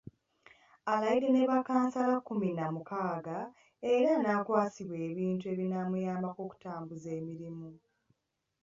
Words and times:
Alayidde 0.93 1.29
ne 1.33 1.43
bakkansala 1.51 2.15
kkumi 2.19 2.49
na 2.57 2.65
mukaaga 2.75 3.39
era 3.93 4.11
n’akwasibwa 4.17 4.97
ebintu 5.09 5.43
ebinaamuyambako 5.53 6.39
okutambuza 6.45 7.09
emirimu. 7.19 7.69